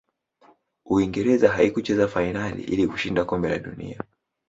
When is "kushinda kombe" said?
2.87-3.49